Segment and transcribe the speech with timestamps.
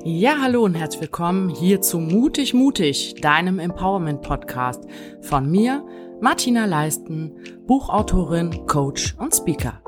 [0.00, 4.82] Ja, hallo und herzlich willkommen hier zu Mutig Mutig, deinem Empowerment Podcast
[5.20, 5.86] von mir,
[6.20, 9.80] Martina Leisten, Buchautorin, Coach und Speaker.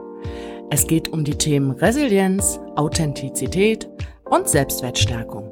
[0.70, 3.88] Es geht um die Themen Resilienz, Authentizität
[4.24, 5.50] und Selbstwertstärkung.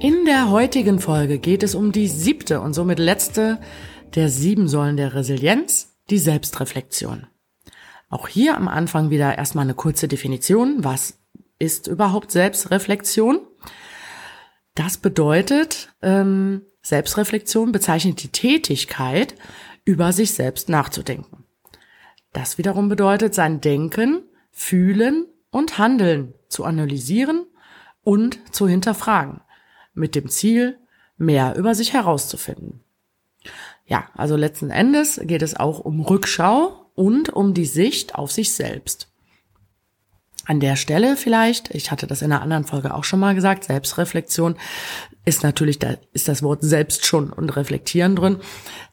[0.00, 3.60] In der heutigen Folge geht es um die siebte und somit letzte
[4.16, 7.26] der sieben Säulen der Resilienz, die Selbstreflexion.
[8.08, 10.84] Auch hier am Anfang wieder erstmal eine kurze Definition.
[10.84, 11.18] Was
[11.58, 13.40] ist überhaupt Selbstreflexion?
[14.74, 19.34] Das bedeutet, ähm, Selbstreflexion bezeichnet die Tätigkeit,
[19.84, 21.44] über sich selbst nachzudenken.
[22.32, 27.46] Das wiederum bedeutet, sein Denken, Fühlen und Handeln zu analysieren
[28.02, 29.40] und zu hinterfragen,
[29.94, 30.78] mit dem Ziel,
[31.16, 32.80] mehr über sich herauszufinden.
[33.86, 38.52] Ja, also letzten Endes geht es auch um Rückschau und um die Sicht auf sich
[38.52, 39.13] selbst.
[40.46, 43.64] An der Stelle vielleicht, ich hatte das in einer anderen Folge auch schon mal gesagt,
[43.64, 44.56] Selbstreflexion
[45.24, 48.36] ist natürlich, da ist das Wort selbst schon und reflektieren drin.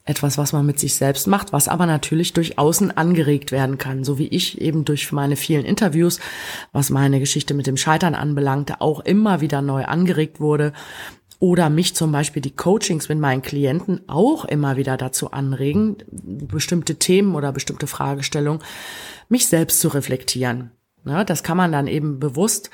[0.05, 4.05] Etwas, was man mit sich selbst macht, was aber natürlich durch außen angeregt werden kann.
[4.05, 6.19] So wie ich eben durch meine vielen Interviews,
[6.71, 10.71] was meine Geschichte mit dem Scheitern anbelangte, auch immer wieder neu angeregt wurde.
[11.39, 16.95] Oder mich zum Beispiel die Coachings mit meinen Klienten auch immer wieder dazu anregen, bestimmte
[16.95, 18.61] Themen oder bestimmte Fragestellungen,
[19.27, 20.71] mich selbst zu reflektieren.
[21.05, 22.69] Ja, das kann man dann eben bewusst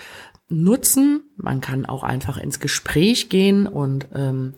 [0.50, 1.24] nutzen.
[1.36, 4.54] Man kann auch einfach ins Gespräch gehen und ähm,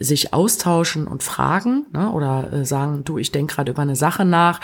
[0.00, 4.24] sich austauschen und fragen ne, oder äh, sagen, du, ich denke gerade über eine Sache
[4.24, 4.60] nach,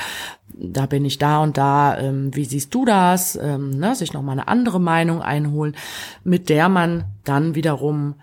[0.53, 3.37] da bin ich da und da, ähm, wie siehst du das?
[3.37, 5.77] Ähm, ne, sich nochmal eine andere Meinung einholen,
[6.23, 8.15] mit der man dann wiederum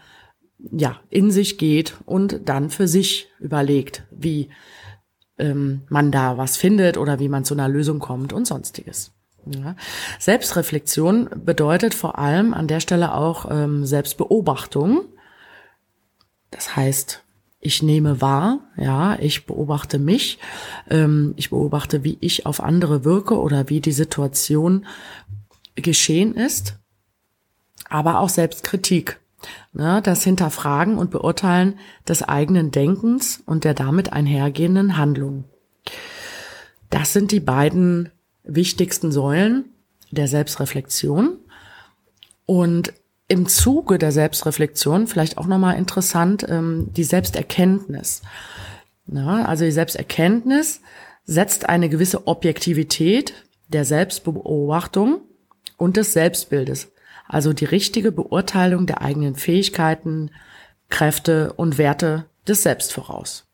[0.71, 4.49] ja in sich geht und dann für sich überlegt, wie
[5.37, 9.11] ähm, man da was findet oder wie man zu einer Lösung kommt und sonstiges.
[9.45, 9.75] Ja.
[10.19, 15.05] Selbstreflexion bedeutet vor allem an der Stelle auch ähm, Selbstbeobachtung.
[16.51, 17.23] Das heißt,
[17.59, 20.39] ich nehme wahr, ja, ich beobachte mich,
[20.89, 24.85] ähm, ich beobachte, wie ich auf andere wirke oder wie die Situation
[25.75, 26.79] geschehen ist,
[27.87, 29.19] aber auch Selbstkritik.
[29.73, 35.45] Ne, das Hinterfragen und Beurteilen des eigenen Denkens und der damit einhergehenden Handlung.
[36.91, 38.11] Das sind die beiden
[38.43, 39.65] wichtigsten Säulen
[40.11, 41.37] der Selbstreflexion.
[42.45, 42.93] Und
[43.27, 48.23] im Zuge der Selbstreflexion vielleicht auch nochmal interessant, ähm, die Selbsterkenntnis.
[49.07, 50.81] Ja, also die Selbsterkenntnis
[51.23, 53.33] setzt eine gewisse Objektivität
[53.69, 55.21] der Selbstbeobachtung
[55.77, 56.91] und des Selbstbildes,
[57.27, 60.31] also die richtige Beurteilung der eigenen Fähigkeiten,
[60.89, 63.50] Kräfte und Werte des Selbst voraus.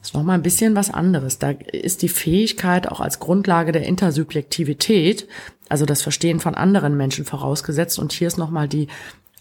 [0.00, 1.38] Das ist nochmal ein bisschen was anderes.
[1.38, 5.28] Da ist die Fähigkeit auch als Grundlage der Intersubjektivität,
[5.68, 7.98] also das Verstehen von anderen Menschen vorausgesetzt.
[7.98, 8.88] Und hier ist nochmal die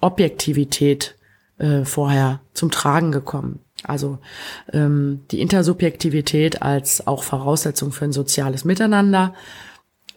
[0.02, 1.16] Objektivität
[1.58, 3.60] äh, vorher zum Tragen gekommen.
[3.84, 4.18] Also
[4.74, 9.34] ähm, die Intersubjektivität als auch Voraussetzung für ein soziales Miteinander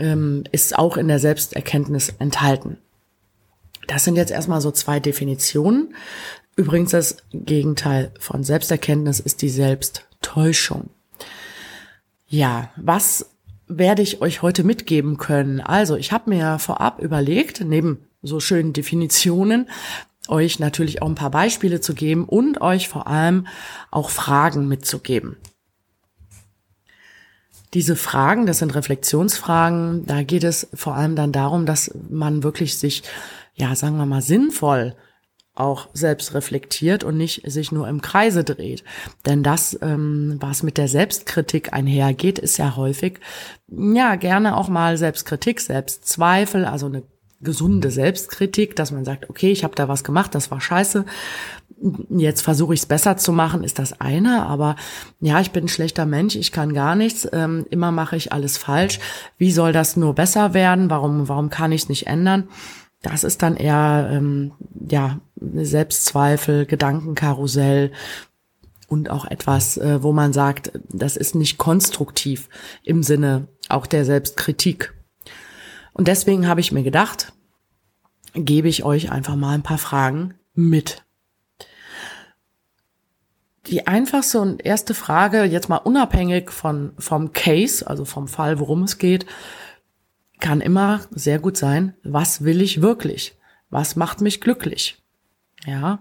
[0.01, 2.79] ähm, ist auch in der Selbsterkenntnis enthalten.
[3.87, 5.95] Das sind jetzt erstmal so zwei Definitionen.
[6.57, 10.91] Übrigens das Gegenteil von Selbsterkenntnis ist die Selbst Täuschung.
[12.27, 13.31] Ja, was
[13.69, 15.60] werde ich euch heute mitgeben können?
[15.60, 19.69] Also, ich habe mir vorab überlegt, neben so schönen Definitionen,
[20.28, 23.47] euch natürlich auch ein paar Beispiele zu geben und euch vor allem
[23.91, 25.37] auch Fragen mitzugeben.
[27.75, 32.77] Diese Fragen, das sind Reflexionsfragen, da geht es vor allem dann darum, dass man wirklich
[32.77, 33.03] sich,
[33.55, 34.94] ja, sagen wir mal, sinnvoll
[35.55, 38.85] auch selbst reflektiert und nicht sich nur im Kreise dreht.
[39.27, 43.21] Denn das, ähm, was mit der Selbstkritik einhergeht, ist ja häufig,
[43.69, 47.03] ja, gerne auch mal Selbstkritik, Selbstzweifel, also eine
[47.43, 51.05] gesunde Selbstkritik, dass man sagt, okay, ich habe da was gemacht, das war scheiße.
[52.11, 54.47] Jetzt versuche ich es besser zu machen, ist das eine.
[54.47, 54.77] Aber
[55.21, 57.29] ja, ich bin ein schlechter Mensch, ich kann gar nichts.
[57.33, 59.01] Ähm, immer mache ich alles falsch.
[59.37, 60.89] Wie soll das nur besser werden?
[60.91, 62.49] Warum, warum kann ich es nicht ändern?
[63.03, 64.53] Das ist dann eher ähm,
[64.88, 65.19] ja
[65.52, 67.93] Selbstzweifel, Gedankenkarussell
[68.88, 72.49] und auch etwas, äh, wo man sagt, das ist nicht konstruktiv
[72.84, 74.94] im Sinne auch der Selbstkritik.
[75.93, 77.32] Und deswegen habe ich mir gedacht,
[78.34, 81.04] gebe ich euch einfach mal ein paar Fragen mit.
[83.66, 88.82] Die einfachste und erste Frage, jetzt mal unabhängig von, vom Case, also vom Fall, worum
[88.82, 89.26] es geht,
[90.40, 93.38] kann immer sehr gut sein, was will ich wirklich?
[93.70, 95.01] Was macht mich glücklich?
[95.67, 96.00] Ja,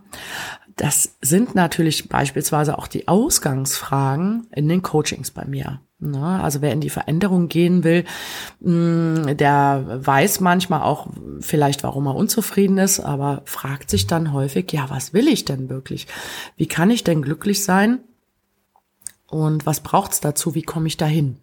[0.76, 5.82] das sind natürlich beispielsweise auch die Ausgangsfragen in den Coachings bei mir.
[6.00, 6.42] Ne?
[6.42, 8.06] Also wer in die Veränderung gehen will,
[8.62, 11.08] mm, der weiß manchmal auch
[11.40, 15.70] vielleicht, warum er unzufrieden ist, aber fragt sich dann häufig, ja, was will ich denn
[15.70, 16.08] wirklich?
[16.58, 18.00] Wie kann ich denn glücklich sein?
[19.28, 20.56] Und was braucht's dazu?
[20.56, 21.38] Wie komme ich dahin?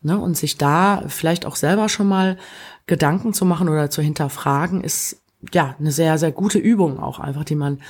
[0.00, 0.18] Ne?
[0.18, 2.38] Und sich da vielleicht auch selber schon mal
[2.86, 5.19] Gedanken zu machen oder zu hinterfragen, ist
[5.52, 7.80] ja eine sehr, sehr gute Übung auch einfach, die man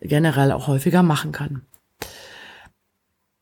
[0.00, 1.62] generell auch häufiger machen kann.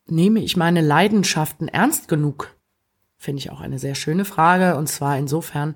[0.07, 2.57] Nehme ich meine Leidenschaften ernst genug?
[3.19, 4.77] Finde ich auch eine sehr schöne Frage.
[4.77, 5.75] Und zwar insofern,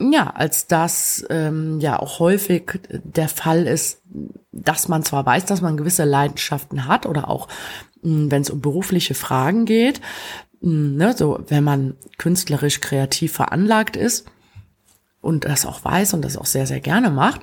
[0.00, 4.02] ja, als das ähm, ja auch häufig der Fall ist,
[4.50, 7.48] dass man zwar weiß, dass man gewisse Leidenschaften hat oder auch,
[8.02, 10.00] hm, wenn es um berufliche Fragen geht,
[10.62, 14.26] hm, ne, so wenn man künstlerisch kreativ veranlagt ist
[15.24, 17.40] und das auch weiß und das auch sehr, sehr gerne macht,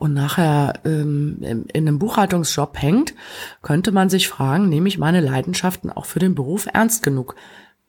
[0.00, 3.14] und nachher ähm, in einem Buchhaltungsjob hängt,
[3.60, 7.36] könnte man sich fragen, nehme ich meine Leidenschaften auch für den Beruf ernst genug?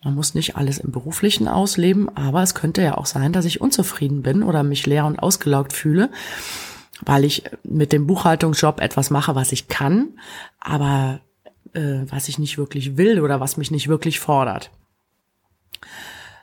[0.04, 3.62] Man muss nicht alles im Beruflichen ausleben, aber es könnte ja auch sein, dass ich
[3.62, 6.10] unzufrieden bin oder mich leer und ausgelaugt fühle,
[7.00, 10.10] weil ich mit dem Buchhaltungsjob etwas mache, was ich kann,
[10.60, 11.22] aber
[11.72, 14.70] äh, was ich nicht wirklich will oder was mich nicht wirklich fordert.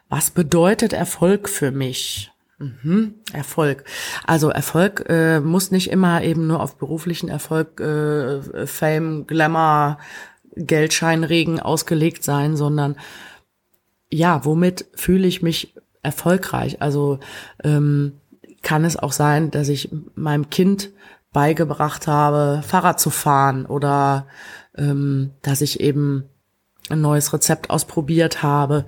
[0.08, 2.32] Was bedeutet Erfolg für mich?
[2.58, 3.14] Mhm.
[3.32, 3.84] Erfolg.
[4.26, 9.98] Also Erfolg äh, muss nicht immer eben nur auf beruflichen Erfolg, äh, Fame, Glamour,
[10.56, 12.96] Geldscheinregen ausgelegt sein, sondern
[14.10, 16.82] ja, womit fühle ich mich erfolgreich?
[16.82, 17.20] Also
[17.62, 18.14] ähm,
[18.62, 20.90] kann es auch sein, dass ich meinem Kind
[21.32, 24.26] beigebracht habe, Fahrrad zu fahren oder
[24.76, 26.24] ähm, dass ich eben
[26.88, 28.86] ein neues Rezept ausprobiert habe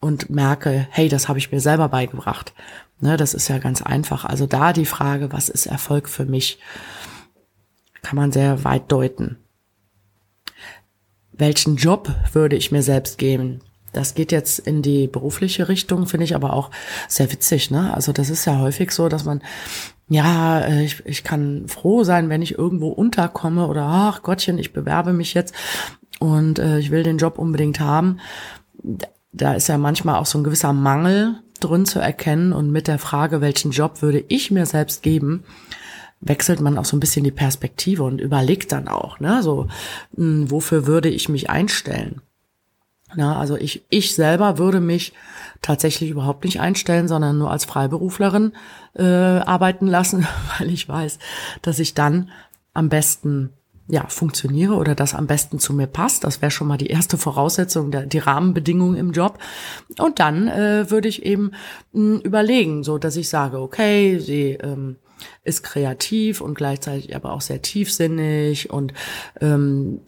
[0.00, 2.52] und merke, hey, das habe ich mir selber beigebracht.
[3.00, 4.24] Ne, das ist ja ganz einfach.
[4.24, 6.58] Also da die Frage, was ist Erfolg für mich,
[8.02, 9.38] kann man sehr weit deuten.
[11.32, 13.60] Welchen Job würde ich mir selbst geben?
[13.92, 16.70] Das geht jetzt in die berufliche Richtung, finde ich aber auch
[17.08, 17.70] sehr witzig.
[17.70, 17.92] Ne?
[17.92, 19.42] Also das ist ja häufig so, dass man,
[20.08, 24.72] ja, äh, ich, ich kann froh sein, wenn ich irgendwo unterkomme oder ach Gottchen, ich
[24.72, 25.54] bewerbe mich jetzt
[26.20, 28.20] und äh, ich will den Job unbedingt haben.
[29.32, 32.98] Da ist ja manchmal auch so ein gewisser Mangel drin zu erkennen und mit der
[32.98, 35.44] Frage, welchen Job würde ich mir selbst geben,
[36.20, 39.68] wechselt man auch so ein bisschen die Perspektive und überlegt dann auch, ne, so,
[40.16, 42.20] mh, hm, wofür würde ich mich einstellen?
[43.16, 45.12] Na, also ich, ich selber würde mich
[45.62, 48.52] tatsächlich überhaupt nicht einstellen, sondern nur als Freiberuflerin
[48.94, 50.26] äh, arbeiten lassen,
[50.58, 51.18] weil ich weiß,
[51.62, 52.30] dass ich dann
[52.72, 53.50] am besten
[53.90, 56.24] ja, funktioniere oder das am besten zu mir passt.
[56.24, 59.38] Das wäre schon mal die erste Voraussetzung, die Rahmenbedingungen im Job.
[59.98, 61.52] Und dann äh, würde ich eben
[61.92, 64.96] mh, hm, überlegen, so dass ich sage, okay, sie ähm,
[65.44, 68.92] ist kreativ und gleichzeitig aber auch sehr tiefsinnig und
[69.40, 70.00] ähm,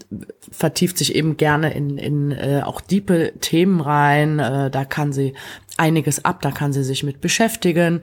[0.51, 4.39] vertieft sich eben gerne in, in äh, auch diepe Themen rein.
[4.39, 5.35] Äh, da kann sie
[5.79, 8.03] einiges ab, da kann sie sich mit beschäftigen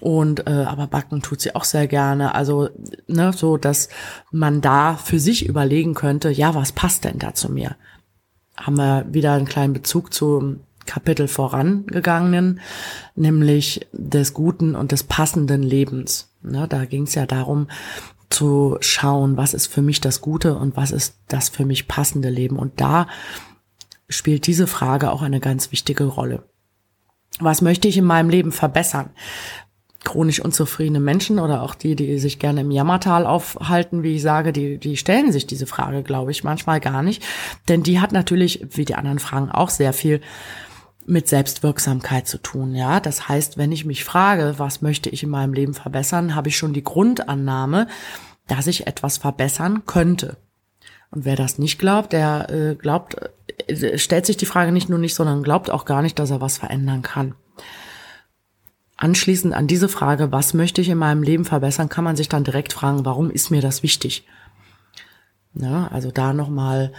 [0.00, 2.34] und äh, aber backen tut sie auch sehr gerne.
[2.34, 2.68] Also
[3.06, 3.88] ne, so, dass
[4.30, 7.76] man da für sich überlegen könnte, ja, was passt denn da zu mir?
[8.56, 12.60] Haben wir wieder einen kleinen Bezug zum Kapitel vorangegangenen,
[13.14, 16.32] nämlich des guten und des passenden Lebens.
[16.42, 17.68] Ne, da ging es ja darum
[18.30, 22.30] zu schauen, was ist für mich das Gute und was ist das für mich passende
[22.30, 22.58] Leben.
[22.58, 23.06] Und da
[24.08, 26.42] spielt diese Frage auch eine ganz wichtige Rolle.
[27.40, 29.10] Was möchte ich in meinem Leben verbessern?
[30.04, 34.52] Chronisch unzufriedene Menschen oder auch die, die sich gerne im Jammertal aufhalten, wie ich sage,
[34.52, 37.22] die, die stellen sich diese Frage, glaube ich, manchmal gar nicht.
[37.68, 40.20] Denn die hat natürlich, wie die anderen Fragen, auch sehr viel
[41.08, 43.00] mit Selbstwirksamkeit zu tun, ja.
[43.00, 46.56] Das heißt, wenn ich mich frage, was möchte ich in meinem Leben verbessern, habe ich
[46.56, 47.88] schon die Grundannahme,
[48.46, 50.36] dass ich etwas verbessern könnte.
[51.10, 53.16] Und wer das nicht glaubt, der äh, glaubt,
[53.96, 56.58] stellt sich die Frage nicht nur nicht, sondern glaubt auch gar nicht, dass er was
[56.58, 57.34] verändern kann.
[58.96, 62.44] Anschließend an diese Frage, was möchte ich in meinem Leben verbessern, kann man sich dann
[62.44, 64.26] direkt fragen, warum ist mir das wichtig?
[65.54, 66.92] Ja, also da nochmal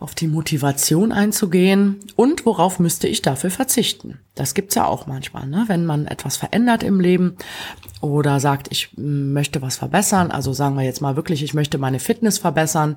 [0.00, 4.18] auf die Motivation einzugehen und worauf müsste ich dafür verzichten.
[4.34, 5.64] Das gibt's ja auch manchmal, ne?
[5.66, 7.36] wenn man etwas verändert im Leben
[8.00, 12.00] oder sagt, ich möchte was verbessern, also sagen wir jetzt mal wirklich, ich möchte meine
[12.00, 12.96] Fitness verbessern,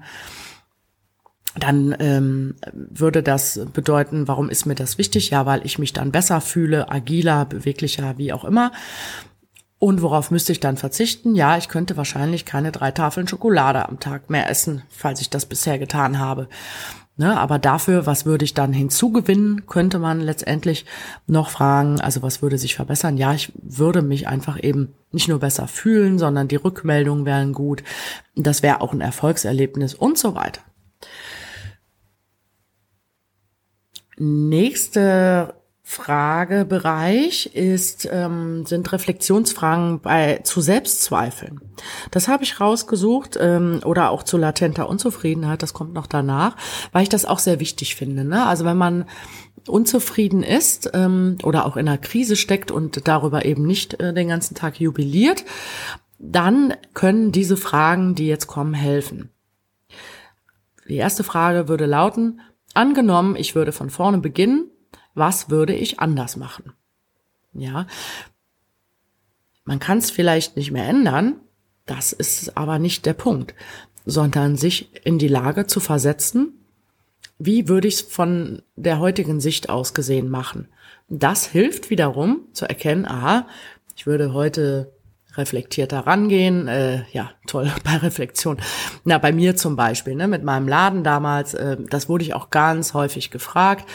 [1.60, 5.30] dann ähm, würde das bedeuten, warum ist mir das wichtig?
[5.30, 8.72] Ja, weil ich mich dann besser fühle, agiler, beweglicher, wie auch immer.
[9.80, 11.36] Und worauf müsste ich dann verzichten?
[11.36, 15.46] Ja, ich könnte wahrscheinlich keine drei Tafeln Schokolade am Tag mehr essen, falls ich das
[15.46, 16.48] bisher getan habe.
[17.20, 20.86] Ne, aber dafür, was würde ich dann hinzugewinnen, könnte man letztendlich
[21.26, 23.18] noch fragen, also was würde sich verbessern?
[23.18, 27.84] Ja, ich würde mich einfach eben nicht nur besser fühlen, sondern die Rückmeldungen wären gut.
[28.36, 30.62] Das wäre auch ein Erfolgserlebnis und so weiter.
[34.18, 35.54] Nächste
[35.90, 41.62] Fragebereich ist, ähm, sind Reflexionsfragen bei, zu Selbstzweifeln.
[42.12, 46.58] Das habe ich rausgesucht ähm, oder auch zu latenter Unzufriedenheit, das kommt noch danach,
[46.92, 48.26] weil ich das auch sehr wichtig finde.
[48.26, 48.46] Ne?
[48.46, 49.06] Also wenn man
[49.66, 54.28] unzufrieden ist ähm, oder auch in einer Krise steckt und darüber eben nicht äh, den
[54.28, 55.46] ganzen Tag jubiliert,
[56.20, 59.30] dann können diese Fragen, die jetzt kommen, helfen.
[60.90, 62.42] Die erste Frage würde lauten,
[62.78, 64.72] angenommen, ich würde von vorne beginnen
[65.18, 66.74] was würde ich anders machen?
[67.54, 67.88] Ja,
[69.66, 71.42] man kann es vielleicht nicht mehr ändern,
[71.88, 73.56] das ist aber nicht der Punkt,
[74.06, 76.54] sondern sich in die Lage zu versetzen,
[77.40, 80.68] wie würde ich es von der heutigen Sicht aus gesehen machen.
[81.10, 83.48] Das hilft wiederum zu erkennen, aha,
[83.96, 84.94] ich würde heute
[85.38, 86.68] reflektierter rangehen.
[86.68, 88.58] Äh, ja, toll bei Reflexion.
[89.04, 92.50] Na, bei mir zum Beispiel, ne, mit meinem Laden damals, äh, das wurde ich auch
[92.50, 93.86] ganz häufig gefragt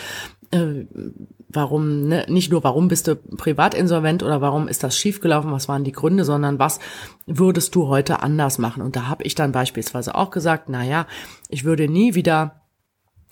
[0.52, 0.86] äh,
[1.48, 5.68] warum, ne, nicht nur warum bist du privat insolvent oder warum ist das schiefgelaufen, was
[5.68, 6.78] waren die Gründe, sondern was
[7.26, 8.82] würdest du heute anders machen?
[8.82, 11.06] Und da habe ich dann beispielsweise auch gesagt, na ja,
[11.48, 12.61] ich würde nie wieder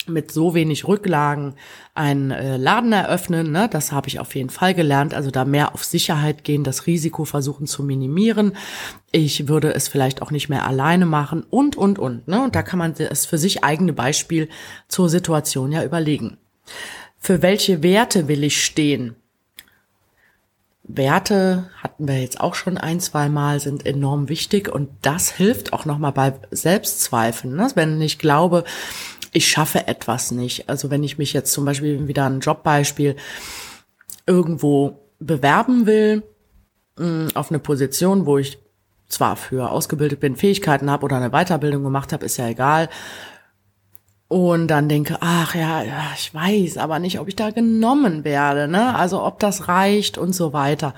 [0.07, 1.55] mit so wenig Rücklagen
[1.95, 3.53] einen äh, Laden eröffnen.
[3.53, 3.69] Ne?
[3.71, 5.15] Das habe ich auf jeden Fall gelernt.
[5.15, 8.57] Also da mehr auf Sicherheit gehen, das Risiko versuchen zu minimieren.
[9.13, 12.29] Ich würde es vielleicht auch nicht mehr alleine machen und, und, und.
[12.29, 12.43] Ne?
[12.43, 14.49] Und da kann man das für sich eigene Beispiel
[14.89, 16.39] zur Situation ja überlegen
[17.21, 19.15] für welche Werte will ich stehen?
[20.83, 25.73] Werte hatten wir jetzt auch schon ein, zwei Mal, sind enorm wichtig und das hilft
[25.73, 27.55] auch nochmal bei Selbstzweifeln.
[27.55, 27.71] Ne?
[27.75, 28.65] Wenn ich glaube,
[29.33, 30.69] ich schaffe etwas nicht.
[30.69, 33.17] Also wenn ich mich jetzt zum Beispiel wieder ein Jobbeispiel
[34.27, 36.23] irgendwo bewerben will,
[36.99, 38.59] mm, auf eine Position, wo ich
[39.09, 42.89] zwar für ausgebildet bin, Fähigkeiten habe oder eine Weiterbildung gemacht habe, ist ja egal
[44.31, 45.83] und dann denke, ach ja,
[46.17, 48.95] ich weiß aber nicht, ob ich da genommen werde, ne?
[48.95, 50.95] Also ob das reicht und so weiter.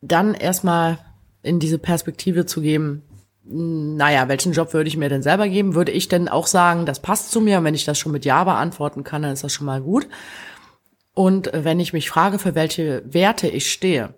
[0.00, 0.98] Dann erstmal
[1.42, 3.02] in diese Perspektive zu geben,
[3.50, 5.74] naja, welchen Job würde ich mir denn selber geben?
[5.74, 7.58] Würde ich denn auch sagen, das passt zu mir?
[7.58, 10.06] Und wenn ich das schon mit Ja beantworten kann, dann ist das schon mal gut.
[11.14, 14.14] Und wenn ich mich frage, für welche Werte ich stehe,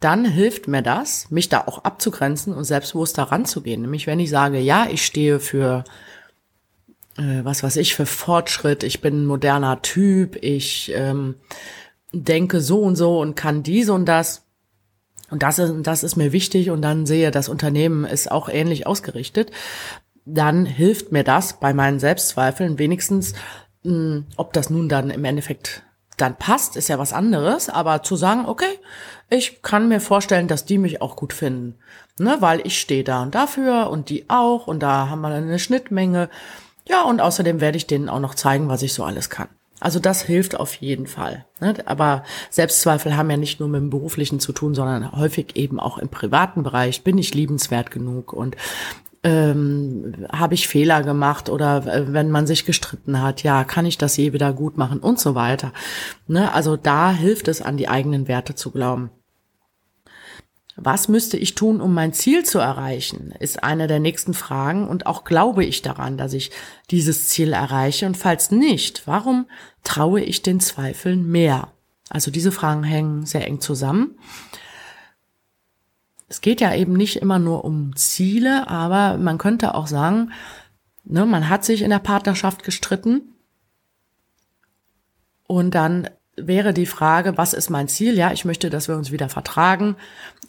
[0.00, 3.82] dann hilft mir das, mich da auch abzugrenzen und selbstbewusst da ranzugehen.
[3.82, 5.84] Nämlich wenn ich sage, ja, ich stehe für
[7.18, 11.36] äh, was weiß ich, für Fortschritt, ich bin ein moderner Typ, ich ähm,
[12.12, 14.45] denke so und so und kann dies und das.
[15.30, 18.86] Und das ist, das ist mir wichtig und dann sehe, das Unternehmen ist auch ähnlich
[18.86, 19.50] ausgerichtet,
[20.24, 23.32] dann hilft mir das bei meinen Selbstzweifeln wenigstens,
[23.82, 25.82] mh, hm, ob das nun dann im Endeffekt
[26.16, 28.78] dann passt, ist ja was anderes, aber zu sagen, okay,
[29.28, 31.78] ich kann mir vorstellen, dass die mich auch gut finden,
[32.18, 35.58] ne, weil ich stehe da und dafür und die auch und da haben wir eine
[35.58, 36.30] Schnittmenge.
[36.88, 39.48] Ja, und außerdem werde ich denen auch noch zeigen, was ich so alles kann.
[39.80, 41.44] Also das hilft auf jeden Fall.
[41.60, 41.74] Ne?
[41.84, 45.98] Aber Selbstzweifel haben ja nicht nur mit dem beruflichen zu tun, sondern häufig eben auch
[45.98, 47.04] im privaten Bereich.
[47.04, 48.56] Bin ich liebenswert genug und
[49.22, 53.98] ähm, habe ich Fehler gemacht oder äh, wenn man sich gestritten hat, ja, kann ich
[53.98, 55.72] das je wieder gut machen und so weiter.
[56.26, 56.52] Ne?
[56.52, 59.10] Also da hilft es, an die eigenen Werte zu glauben.
[60.78, 65.06] Was müsste ich tun, um mein Ziel zu erreichen, ist eine der nächsten Fragen und
[65.06, 66.50] auch glaube ich daran, dass ich
[66.90, 69.46] dieses Ziel erreiche und falls nicht, warum
[69.84, 71.72] traue ich den Zweifeln mehr?
[72.10, 74.18] Also diese Fragen hängen sehr eng zusammen.
[76.28, 80.32] Es geht ja eben nicht immer nur um Ziele, aber man könnte auch sagen,
[81.04, 83.34] ne, man hat sich in der Partnerschaft gestritten
[85.46, 88.16] und dann wäre die Frage, was ist mein Ziel?
[88.16, 89.96] Ja, ich möchte, dass wir uns wieder vertragen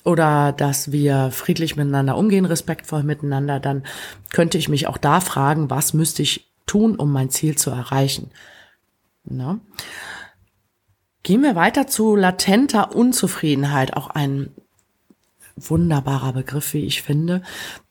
[0.03, 3.59] oder dass wir friedlich miteinander umgehen, respektvoll miteinander.
[3.59, 3.83] Dann
[4.31, 8.31] könnte ich mich auch da fragen, was müsste ich tun, um mein Ziel zu erreichen?
[9.23, 9.59] Na?
[11.23, 14.51] Gehen wir weiter zu latenter Unzufriedenheit, auch ein
[15.57, 17.41] wunderbarer Begriff, wie ich finde.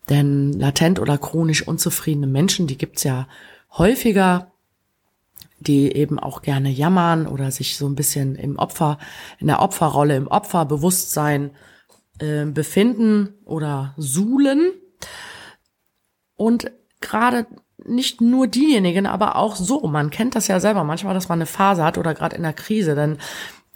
[0.09, 3.27] Denn latent oder chronisch unzufriedene Menschen, die gibt's ja
[3.77, 4.53] häufiger
[5.59, 8.99] die eben auch gerne jammern oder sich so ein bisschen im Opfer,
[9.39, 11.51] in der Opferrolle, im Opferbewusstsein
[12.19, 14.73] äh, befinden oder suhlen.
[16.35, 16.71] Und
[17.01, 17.47] gerade
[17.85, 19.87] nicht nur diejenigen, aber auch so.
[19.87, 22.53] Man kennt das ja selber manchmal, dass man eine Phase hat oder gerade in der
[22.53, 23.19] Krise, dann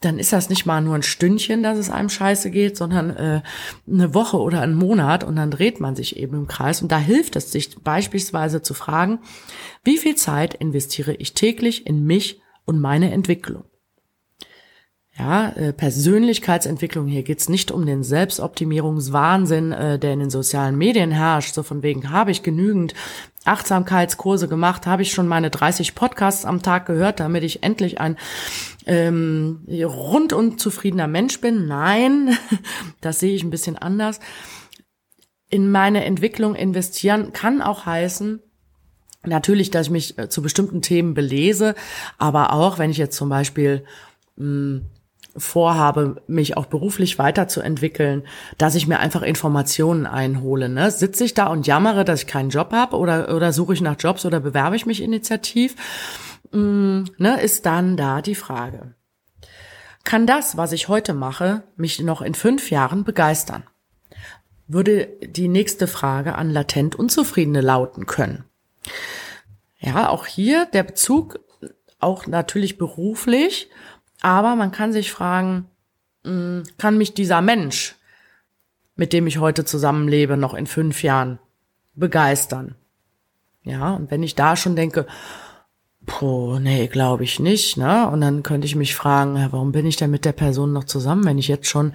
[0.00, 3.42] dann ist das nicht mal nur ein Stündchen, dass es einem scheiße geht, sondern äh,
[3.86, 6.80] eine Woche oder einen Monat und dann dreht man sich eben im Kreis.
[6.80, 9.18] Und da hilft es sich beispielsweise zu fragen,
[9.84, 13.64] wie viel Zeit investiere ich täglich in mich und meine Entwicklung?
[15.18, 21.10] Ja, äh, Persönlichkeitsentwicklung, hier geht's nicht um den Selbstoptimierungswahnsinn, äh, der in den sozialen Medien
[21.10, 22.94] herrscht, so von wegen, habe ich genügend
[23.44, 28.16] Achtsamkeitskurse gemacht, habe ich schon meine 30 Podcasts am Tag gehört, damit ich endlich ein
[28.86, 31.66] ähm, rundum zufriedener Mensch bin.
[31.66, 32.36] Nein,
[33.00, 34.20] das sehe ich ein bisschen anders.
[35.48, 38.40] In meine Entwicklung investieren kann auch heißen,
[39.24, 41.74] natürlich, dass ich mich äh, zu bestimmten Themen belese,
[42.18, 43.84] aber auch, wenn ich jetzt zum Beispiel
[44.36, 44.86] mh, hm,
[45.36, 48.24] vorhabe, mich auch beruflich weiterzuentwickeln,
[48.58, 50.68] dass ich mir einfach Informationen einhole.
[50.68, 50.90] Ne?
[50.90, 53.96] Sitze ich da und jammere, dass ich keinen Job habe oder, oder suche ich nach
[53.98, 55.76] Jobs oder bewerbe ich mich initiativ?
[56.52, 58.94] Mm, ne, ist dann da die Frage.
[60.04, 63.64] Kann das, was ich heute mache, mich noch in fünf Jahren begeistern?
[64.66, 68.44] Würde die nächste Frage an latent Unzufriedene lauten können.
[69.78, 71.40] Ja, auch hier der Bezug,
[71.98, 73.70] auch natürlich beruflich,
[74.22, 75.66] aber man kann sich fragen,
[76.24, 77.96] mm, kann mich dieser Mensch,
[78.96, 81.38] mit dem ich heute zusammenlebe, noch in fünf Jahren
[81.94, 82.74] begeistern?
[83.62, 85.06] Ja, und wenn ich da schon denke,
[86.06, 88.08] Puh, nee, glaube ich nicht, ne?
[88.08, 91.24] Und dann könnte ich mich fragen, warum bin ich denn mit der Person noch zusammen,
[91.26, 91.92] wenn ich jetzt schon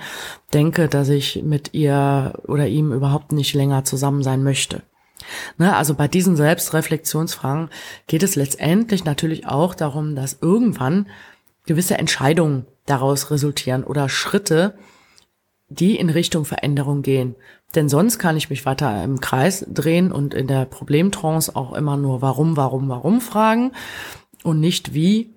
[0.54, 4.84] denke, dass ich mit ihr oder ihm überhaupt nicht länger zusammen sein möchte.
[5.58, 7.70] Ne, also bei diesen Selbstreflexionsfragen
[8.06, 11.08] geht es letztendlich natürlich auch darum, dass irgendwann
[11.66, 14.78] gewisse Entscheidungen daraus resultieren oder Schritte,
[15.68, 17.36] die in Richtung Veränderung gehen.
[17.74, 21.98] Denn sonst kann ich mich weiter im Kreis drehen und in der Problemtrance auch immer
[21.98, 23.72] nur warum, warum, warum fragen
[24.44, 25.34] und nicht wie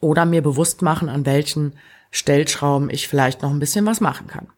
[0.00, 1.74] oder mir bewusst machen, an welchen
[2.10, 4.48] Stellschrauben ich vielleicht noch ein bisschen was machen kann.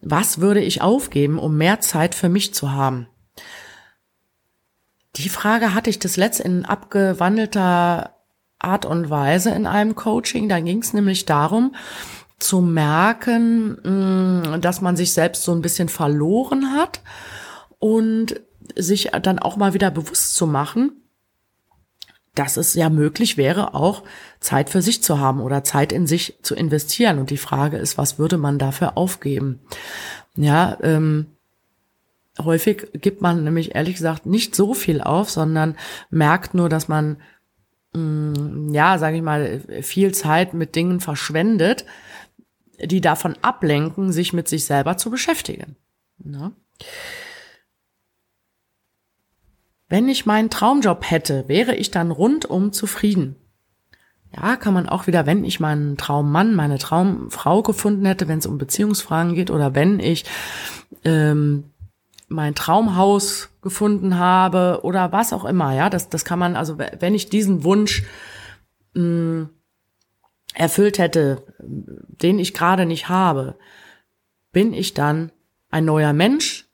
[0.00, 3.08] Was würde ich aufgeben, um mehr Zeit für mich zu haben?
[5.16, 8.17] Die Frage hatte ich das letzte in abgewandelter
[8.58, 10.48] Art und Weise in einem Coaching.
[10.48, 11.74] Da ging es nämlich darum,
[12.38, 17.00] zu merken, mm, dass man sich selbst so ein bisschen verloren hat
[17.78, 18.40] und
[18.76, 20.92] sich dann auch mal wieder bewusst zu machen,
[22.34, 24.04] dass es ja möglich wäre, auch
[24.38, 27.18] Zeit für sich zu haben oder Zeit in sich zu investieren.
[27.18, 29.60] Und die Frage ist, was würde man dafür aufgeben?
[30.36, 31.26] Ja, ähm,
[32.40, 35.76] häufig gibt man nämlich ehrlich gesagt nicht so viel auf, sondern
[36.10, 37.16] merkt nur, dass man,
[38.72, 41.84] ja, sage ich mal, viel Zeit mit Dingen verschwendet,
[42.82, 45.76] die davon ablenken, sich mit sich selber zu beschäftigen.
[46.18, 46.52] Ne?
[49.88, 53.36] Wenn ich meinen Traumjob hätte, wäre ich dann rundum zufrieden.
[54.36, 58.46] Ja, kann man auch wieder, wenn ich meinen Traummann, meine Traumfrau gefunden hätte, wenn es
[58.46, 60.26] um Beziehungsfragen geht, oder wenn ich
[61.04, 61.64] ähm,
[62.28, 67.14] mein Traumhaus gefunden habe oder was auch immer, ja, das, das kann man, also wenn
[67.14, 68.04] ich diesen Wunsch
[68.94, 69.48] mh,
[70.54, 73.56] erfüllt hätte, den ich gerade nicht habe,
[74.52, 75.30] bin ich dann
[75.70, 76.66] ein neuer Mensch?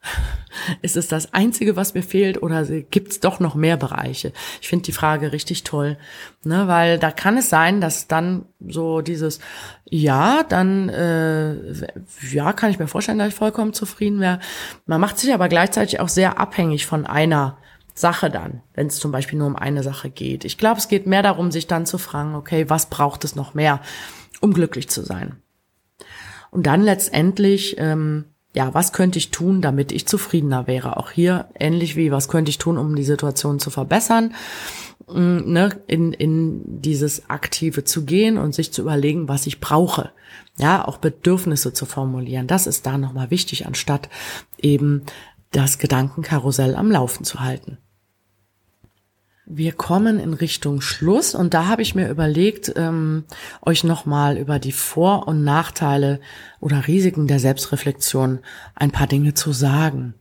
[0.83, 4.33] Ist es das Einzige, was mir fehlt oder gibt es doch noch mehr Bereiche?
[4.61, 5.97] Ich finde die Frage richtig toll,
[6.45, 9.41] ne, weil da kann es sein, dass dann so dieses,
[9.89, 11.55] ja, dann, äh,
[12.31, 14.41] ja, kann ich mir vorstellen, dass ich vollkommen zufrieden wäre.
[14.87, 17.59] Man macht sich aber gleichzeitig auch sehr abhängig von einer
[17.95, 20.45] Sache dann, wenn es zum Beispiel nur um eine Sache geht.
[20.45, 23.55] Ich glaube, es geht mehr darum, sich dann zu fragen, okay, was braucht es noch
[23.55, 23.81] mehr,
[24.41, 25.37] um glücklich zu sein?
[26.51, 30.97] Und dann letztendlich, ähm, ja, was könnte ich tun, damit ich zufriedener wäre?
[30.97, 34.35] Auch hier ähnlich wie, was könnte ich tun, um die Situation zu verbessern?
[35.09, 40.13] Mm, ne, in, in dieses Aktive zu gehen und sich zu überlegen, was ich brauche.
[40.57, 42.47] Ja, auch Bedürfnisse zu formulieren.
[42.47, 44.09] Das ist da nochmal wichtig, anstatt
[44.57, 45.03] eben
[45.51, 47.79] das Gedankenkarussell am Laufen zu halten.
[49.47, 53.25] Wir kommen in Richtung Schluss und da habe ich mir überlegt, ähm,
[53.61, 56.21] euch nochmal über die Vor- und Nachteile
[56.61, 58.39] oder Risiken der Selbstreflexion
[58.75, 60.15] ein paar Dinge zu sagen.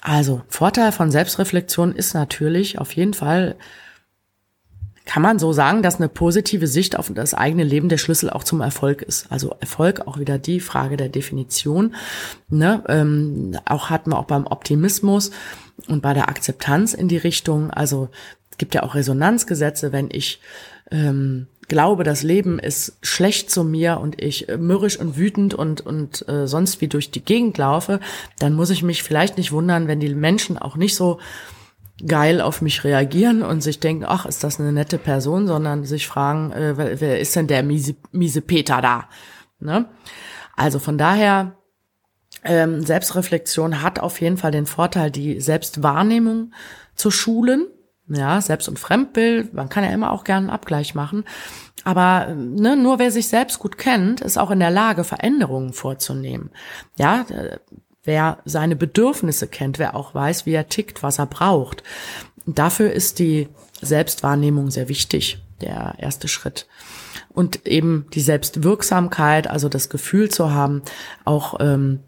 [0.00, 3.54] Also, Vorteil von Selbstreflexion ist natürlich auf jeden Fall,
[5.04, 8.42] kann man so sagen, dass eine positive Sicht auf das eigene Leben der Schlüssel auch
[8.42, 9.30] zum Erfolg ist.
[9.30, 11.94] Also Erfolg auch wieder die Frage der Definition.
[12.48, 12.82] Ne?
[12.88, 15.30] Ähm, auch hatten wir auch beim Optimismus
[15.88, 17.70] und bei der Akzeptanz in die Richtung.
[17.70, 18.08] Also
[18.50, 20.40] es gibt ja auch Resonanzgesetze, wenn ich
[20.90, 25.80] ähm, glaube, das Leben ist schlecht zu mir und ich äh, mürrisch und wütend und,
[25.80, 28.00] und äh, sonst wie durch die Gegend laufe,
[28.38, 31.18] dann muss ich mich vielleicht nicht wundern, wenn die Menschen auch nicht so
[32.06, 36.06] geil auf mich reagieren und sich denken, ach, ist das eine nette Person, sondern sich
[36.06, 39.08] fragen, äh, wer, wer ist denn der miese, miese Peter da?
[39.60, 39.86] Ne?
[40.56, 41.56] Also von daher,
[42.44, 46.52] ähm, Selbstreflexion hat auf jeden Fall den Vorteil, die Selbstwahrnehmung
[46.94, 47.66] zu schulen.
[48.08, 51.24] Ja, Selbst- und Fremdbild, man kann ja immer auch gerne einen Abgleich machen.
[51.84, 56.50] Aber ne, nur wer sich selbst gut kennt, ist auch in der Lage, Veränderungen vorzunehmen.
[56.98, 57.58] Ja, äh,
[58.04, 61.82] wer seine Bedürfnisse kennt, wer auch weiß, wie er tickt, was er braucht.
[62.44, 63.48] dafür ist die
[63.80, 66.66] Selbstwahrnehmung sehr wichtig, der erste Schritt.
[67.32, 70.82] Und eben die Selbstwirksamkeit, also das Gefühl zu haben,
[71.24, 72.00] auch ähm,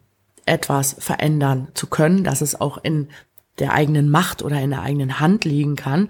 [0.46, 3.08] etwas verändern zu können, dass es auch in
[3.58, 6.08] der eigenen Macht oder in der eigenen Hand liegen kann.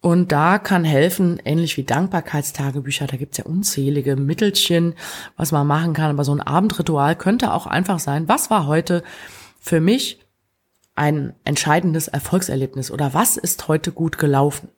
[0.00, 4.94] Und da kann helfen, ähnlich wie Dankbarkeitstagebücher, da gibt's ja unzählige Mittelchen,
[5.36, 6.10] was man machen kann.
[6.10, 9.02] Aber so ein Abendritual könnte auch einfach sein, was war heute
[9.60, 10.20] für mich
[10.94, 14.68] ein entscheidendes Erfolgserlebnis oder was ist heute gut gelaufen?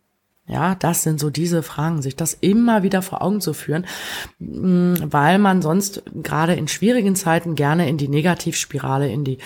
[0.48, 3.84] Ja, das sind so diese Fragen, sich das immer wieder vor Augen zu führen,
[4.38, 9.38] mm, weil man sonst gerade in schwierigen Zeiten gerne in die Negativspirale, in die,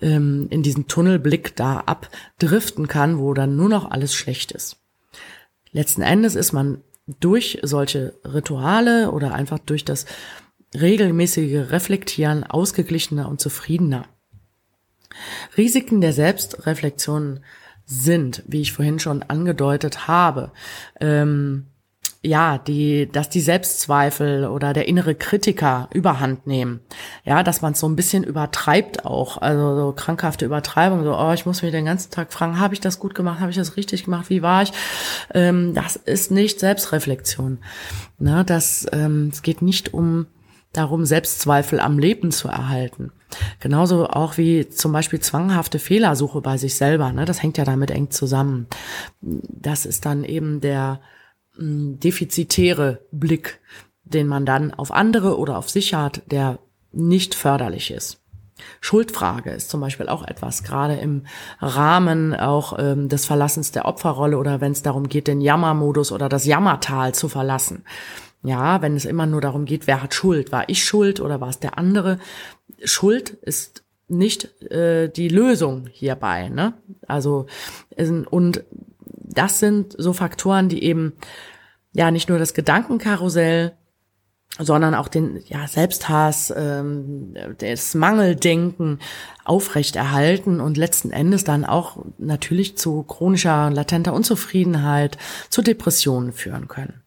[0.00, 4.78] ähm, in diesen Tunnelblick da abdriften kann, wo dann nur noch alles schlecht ist.
[5.70, 6.82] Letzten Endes ist man
[7.20, 10.06] durch solche Rituale oder einfach durch das
[10.74, 14.06] regelmäßige Reflektieren ausgeglichener und zufriedener.
[15.56, 17.40] Risiken der Selbstreflexion
[17.90, 20.52] sind, wie ich vorhin schon angedeutet habe,
[21.00, 21.66] ähm,
[22.22, 26.80] ja, die, dass die Selbstzweifel oder der innere Kritiker überhand nehmen.
[27.24, 29.38] Ja, dass man es so ein bisschen übertreibt auch.
[29.38, 32.80] Also so krankhafte Übertreibung, so, oh, ich muss mich den ganzen Tag fragen, habe ich
[32.80, 34.72] das gut gemacht, habe ich das richtig gemacht, wie war ich?
[35.32, 37.58] Ähm, das ist nicht Selbstreflexion.
[38.18, 40.26] Ne, das, ähm, es geht nicht um
[40.72, 43.12] darum, Selbstzweifel am Leben zu erhalten.
[43.60, 47.12] Genauso auch wie zum Beispiel zwanghafte Fehlersuche bei sich selber.
[47.12, 47.24] Ne?
[47.24, 48.66] Das hängt ja damit eng zusammen.
[49.20, 51.00] Das ist dann eben der
[51.56, 53.60] mh, mm, defizitäre Blick,
[54.04, 56.58] den man dann auf andere oder auf sich hat, der
[56.92, 58.20] nicht förderlich ist.
[58.80, 61.24] Schuldfrage ist zum Beispiel auch etwas, gerade im
[61.60, 66.28] Rahmen auch ähm, des Verlassens der Opferrolle oder wenn es darum geht, den Jammermodus oder
[66.28, 67.84] das Jammertal zu verlassen.
[68.42, 70.50] Ja, wenn es immer nur darum geht, wer hat Schuld?
[70.50, 72.18] War ich schuld oder war es der andere?
[72.84, 76.48] Schuld ist nicht äh, die Lösung hierbei.
[76.48, 76.74] Ne?
[77.06, 77.46] Also
[78.30, 78.64] und
[79.06, 81.12] das sind so Faktoren, die eben
[81.92, 83.72] ja nicht nur das Gedankenkarussell,
[84.58, 88.98] sondern auch den ja, Selbsthass, ähm, das Mangeldenken
[89.44, 95.18] aufrechterhalten und letzten Endes dann auch natürlich zu chronischer latenter Unzufriedenheit,
[95.50, 97.02] zu Depressionen führen können.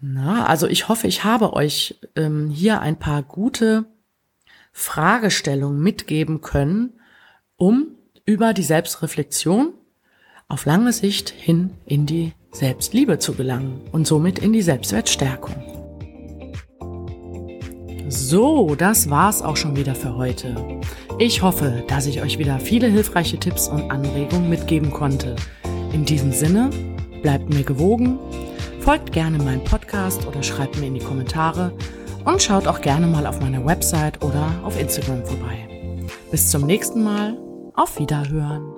[0.00, 3.86] Na, also ich hoffe, ich habe euch ähm, hier ein paar gute
[4.72, 7.00] Fragestellungen mitgeben können,
[7.56, 7.88] um
[8.24, 9.72] über die Selbstreflexion
[10.46, 15.56] auf lange Sicht hin in die Selbstliebe zu gelangen und somit in die Selbstwertstärkung.
[18.08, 20.80] So, das war's auch schon wieder für heute.
[21.18, 25.34] Ich hoffe, dass ich euch wieder viele hilfreiche Tipps und Anregungen mitgeben konnte.
[25.92, 26.70] In diesem Sinne,
[27.20, 28.18] bleibt mir gewogen
[28.88, 31.76] Folgt gerne meinem Podcast oder schreibt mir in die Kommentare
[32.24, 35.68] und schaut auch gerne mal auf meiner Website oder auf Instagram vorbei.
[36.30, 37.36] Bis zum nächsten Mal.
[37.74, 38.77] Auf Wiederhören.